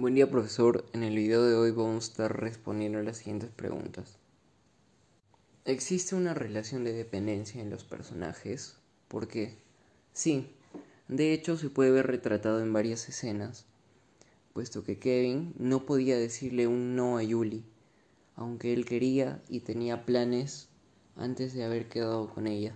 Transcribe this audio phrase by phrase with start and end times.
[0.00, 4.16] Buen día profesor, en el video de hoy vamos a estar respondiendo las siguientes preguntas.
[5.66, 8.78] ¿Existe una relación de dependencia en los personajes?
[9.08, 9.58] ¿Por qué?
[10.14, 10.54] Sí,
[11.08, 13.66] de hecho se puede ver retratado en varias escenas,
[14.54, 17.64] puesto que Kevin no podía decirle un no a Julie,
[18.36, 20.70] aunque él quería y tenía planes
[21.14, 22.74] antes de haber quedado con ella.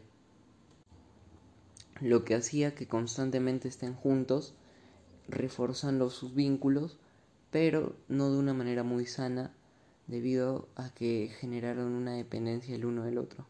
[2.02, 4.52] Lo que hacía que constantemente estén juntos,
[5.27, 6.98] reforzando sus vínculos
[7.55, 9.55] pero no de una manera muy sana
[10.09, 13.46] debido a que generaron una dependencia el uno del otro.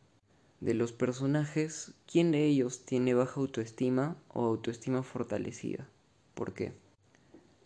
[0.61, 5.89] De los personajes, ¿quién de ellos tiene baja autoestima o autoestima fortalecida?
[6.35, 6.75] ¿Por qué?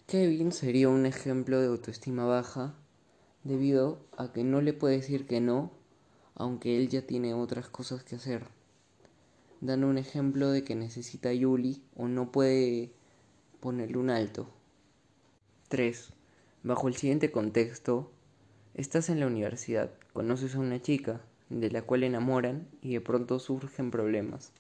[0.07, 2.77] Kevin sería un ejemplo de autoestima baja
[3.43, 5.73] debido a que no le puede decir que no,
[6.37, 8.47] aunque él ya tiene otras cosas que hacer.
[9.61, 12.93] Dando un ejemplo de que necesita a Yuli o no puede
[13.59, 14.49] ponerle un alto.
[15.67, 16.13] 3.
[16.65, 18.11] Bajo el siguiente contexto,
[18.75, 23.39] estás en la universidad, conoces a una chica, de la cual enamoran y de pronto
[23.39, 24.51] surgen problemas.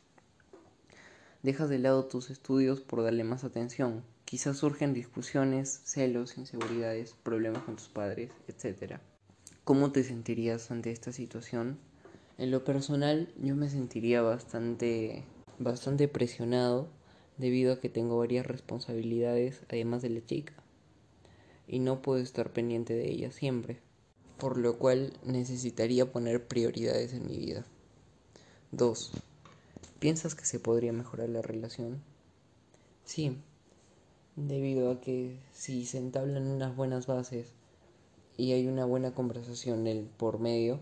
[1.42, 4.04] Dejas de lado tus estudios por darle más atención.
[4.24, 9.00] Quizás surgen discusiones, celos, inseguridades, problemas con tus padres, etc.
[9.64, 11.80] ¿Cómo te sentirías ante esta situación?
[12.38, 15.24] En lo personal, yo me sentiría bastante,
[15.58, 16.90] bastante presionado
[17.38, 20.54] debido a que tengo varias responsabilidades además de la chica
[21.68, 23.78] y no puedo estar pendiente de ella siempre,
[24.38, 27.64] por lo cual necesitaría poner prioridades en mi vida.
[28.72, 29.12] 2.
[29.98, 32.02] ¿Piensas que se podría mejorar la relación?
[33.04, 33.36] Sí,
[34.36, 37.52] debido a que si se entablan unas buenas bases
[38.36, 40.80] y hay una buena conversación el por medio,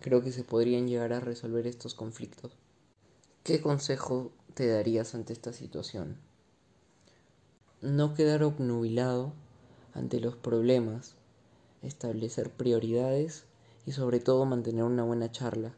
[0.00, 2.52] creo que se podrían llegar a resolver estos conflictos.
[3.42, 6.16] ¿Qué consejo te darías ante esta situación?
[7.80, 9.32] No quedar obnubilado
[9.94, 11.14] ante los problemas,
[11.82, 13.44] establecer prioridades
[13.86, 15.72] y sobre todo mantener una buena charla,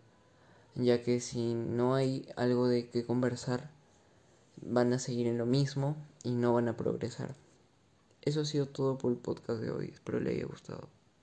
[0.75, 3.71] ya que si no hay algo de qué conversar,
[4.61, 7.35] van a seguir en lo mismo y no van a progresar.
[8.23, 10.89] Eso ha sido todo por el podcast de hoy, espero le haya gustado.